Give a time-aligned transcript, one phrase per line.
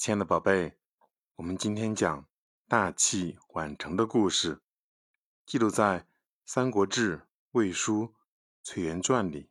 [0.00, 0.78] 亲爱的宝贝，
[1.34, 2.26] 我们今天讲
[2.66, 4.62] 大器晚成的故事，
[5.44, 6.00] 记录在
[6.46, 7.18] 《三国志·
[7.50, 8.04] 魏书·
[8.62, 9.50] 崔琰传》里。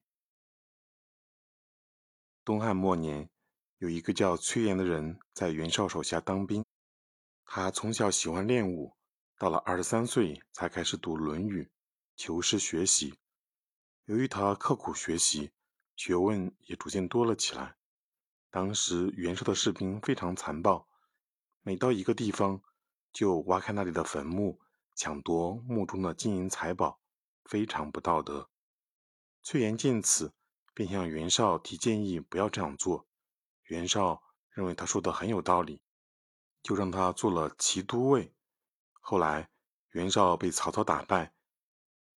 [2.43, 3.29] 东汉末年，
[3.77, 6.65] 有一个叫崔琰的人在袁绍手下当兵。
[7.45, 8.95] 他从小喜欢练武，
[9.37, 11.65] 到了二十三岁才开始读《论语》，
[12.15, 13.13] 求师学习。
[14.05, 15.51] 由于他刻苦学习，
[15.95, 17.75] 学问也逐渐多了起来。
[18.51, 20.87] 当时袁绍的士兵非常残暴，
[21.61, 22.61] 每到一个地方
[23.13, 24.59] 就挖开那里的坟墓，
[24.95, 26.99] 抢夺墓中的金银财宝，
[27.45, 28.49] 非常不道德。
[29.43, 30.33] 崔琰见此，
[30.73, 33.07] 便向袁绍提建议，不要这样做。
[33.65, 35.83] 袁绍认为他说的很有道理，
[36.63, 38.33] 就让他做了骑都尉。
[38.99, 39.49] 后来
[39.91, 41.33] 袁绍被曹操打败，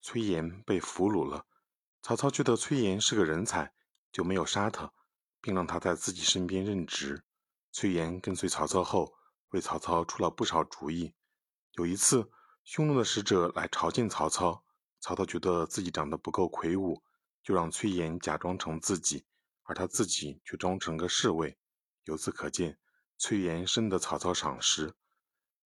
[0.01, 1.47] 崔琰被俘虏了。
[2.01, 3.75] 曹操觉得崔琰是个人才，
[4.11, 4.93] 就没有杀他。
[5.43, 7.23] 并让他在自己身边任职。
[7.73, 9.13] 崔琰跟随曹操后，
[9.51, 11.15] 为曹操出了不少主意。
[11.73, 12.31] 有一次，
[12.65, 14.65] 匈奴的使者来朝见曹操，
[15.01, 17.03] 曹操觉得自己长得不够魁梧，
[17.43, 19.27] 就让崔琰假装成自己，
[19.65, 21.59] 而他自己却装成个侍卫。
[22.05, 22.79] 由此可见，
[23.19, 24.95] 崔琰深得曹操赏识。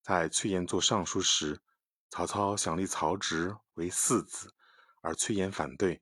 [0.02, 1.62] 在崔琰做尚书时，
[2.10, 4.54] 曹操想立曹植为嗣子，
[5.02, 6.02] 而崔琰反对。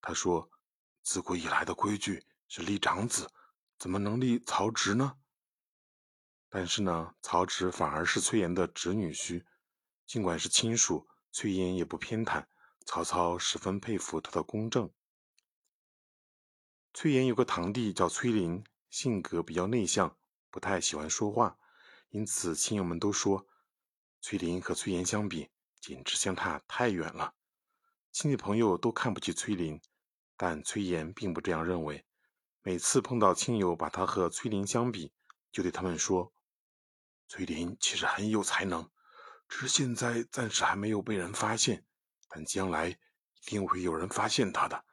[0.00, 0.50] 他说
[1.02, 3.30] ：“自古以来的规矩。”是立长子，
[3.78, 5.18] 怎么能立曹植呢？
[6.48, 9.44] 但是呢，曹植反而是崔琰的侄女婿，
[10.06, 12.46] 尽管是亲属，崔琰也不偏袒。
[12.86, 14.90] 曹操十分佩服他的公正。
[16.94, 20.16] 崔琰有个堂弟叫崔林，性格比较内向，
[20.50, 21.58] 不太喜欢说话，
[22.08, 23.46] 因此亲友们都说
[24.22, 27.34] 崔林和崔琰相比，简直相差太远了。
[28.10, 29.78] 亲戚朋友都看不起崔林，
[30.34, 32.06] 但崔琰并不这样认为。
[32.62, 35.12] 每次碰到亲友把他和崔林相比，
[35.50, 36.32] 就对他们说
[37.28, 38.90] ：“崔林其实很有才能，
[39.48, 41.86] 只是现在暂时还没有被人发现，
[42.28, 42.98] 但将来一
[43.46, 44.84] 定会有人发现他的。”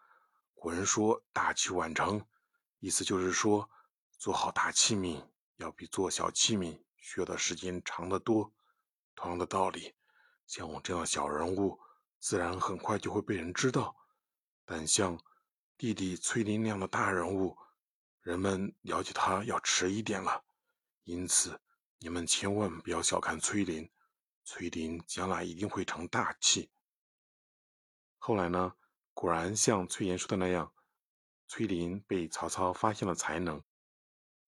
[0.55, 2.25] 古人说“大器晚成”，
[2.79, 3.69] 意思就是说，
[4.17, 8.53] 做好大器皿要比做小器皿需要的时间长得多。
[9.15, 9.95] 同样的道理，
[10.47, 11.79] 像我这样小人物，
[12.19, 13.95] 自然很快就会被人知道，
[14.65, 15.19] 但像
[15.77, 17.57] 弟弟崔林那样的大人物，
[18.21, 20.45] 人们了解他要迟一点了，
[21.03, 21.59] 因此
[21.99, 23.91] 你们千万不要小看崔林，
[24.45, 26.71] 崔林将来一定会成大器。
[28.17, 28.73] 后来呢，
[29.13, 30.71] 果然像崔琰说的那样，
[31.49, 33.61] 崔林被曹操发现了才能，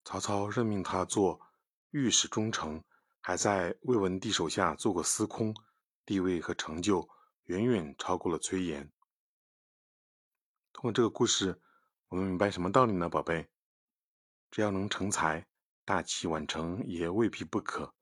[0.05, 1.41] 曹操任命他做
[1.89, 2.81] 御史中丞，
[3.19, 5.53] 还在魏文帝手下做过司空，
[6.05, 7.09] 地位和成就
[7.43, 8.89] 远远超过了崔琰。
[10.77, 11.59] 通过这个故事，
[12.07, 13.47] 我们明白什么道理呢，宝贝？
[14.51, 15.47] 只要能成才，
[15.83, 17.95] 大器晚成也未必不可。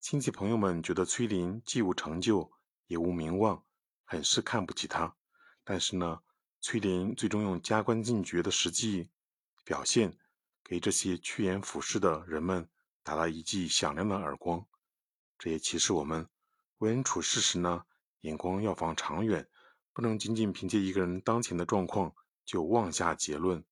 [0.00, 2.50] 亲戚朋友们觉得崔林既无成就，
[2.88, 3.64] 也无名望，
[4.02, 5.14] 很是看不起他。
[5.62, 6.20] 但是呢，
[6.60, 9.08] 崔林最终用加官进爵的实际
[9.64, 10.18] 表现，
[10.64, 12.68] 给这些趋炎附势的人们
[13.04, 14.66] 打了一记响亮的耳光。
[15.38, 16.28] 这也启示我们，
[16.78, 17.84] 为人处事时呢，
[18.22, 19.48] 眼光要放长远，
[19.92, 22.14] 不能仅仅凭借一个人当前的状况
[22.44, 23.64] 就妄下结论。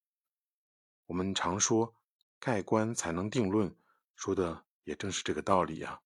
[1.07, 1.95] 我们常说。
[2.41, 3.75] 盖棺才能定论，
[4.15, 6.01] 说的也正是这个道理呀。